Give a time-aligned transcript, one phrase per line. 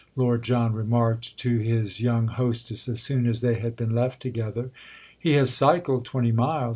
[0.15, 4.71] Lord John remarked to his young hostess as soon as they had been left together.
[5.15, 6.69] "He has cycled twenty miles.